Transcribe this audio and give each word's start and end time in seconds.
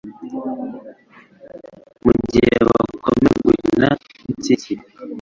Mugihe 2.03 2.49
bakomeza 2.67 3.37
gukina 3.47 3.89
nibitsinsino 4.23 4.83